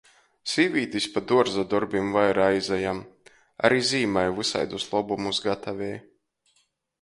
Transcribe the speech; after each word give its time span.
Sīvītis 0.51 1.03
pa 1.17 1.21
duorza 1.31 1.65
dorbim 1.73 2.09
vaira 2.15 2.47
aizajam, 2.53 3.03
ari 3.69 3.85
zīmai 3.91 4.25
vysaidus 4.41 4.89
lobumus 4.95 5.43
gatavej. 5.51 5.93